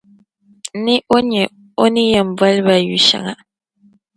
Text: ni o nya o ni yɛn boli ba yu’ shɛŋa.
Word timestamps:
ni 0.83 0.95
o 1.15 1.17
nya 1.29 1.43
o 1.81 1.85
ni 1.93 2.03
yɛn 2.11 2.27
boli 2.37 2.61
ba 2.67 2.75
yu’ 2.87 2.97
shɛŋa. 3.07 3.33